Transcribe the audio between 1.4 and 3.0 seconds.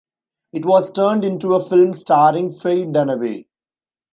a film starring Faye